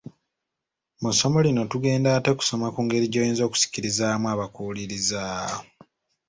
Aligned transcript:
Mu 1.01 1.09
ssomo 1.13 1.37
lino 1.45 1.61
tugenda 1.71 2.07
ate 2.17 2.31
kusoma 2.39 2.67
ku 2.75 2.79
ngeri 2.85 3.05
gy’oyinza 3.11 3.43
okusikirizaamu 3.45 4.25
abakuwuliriza. 4.33 5.23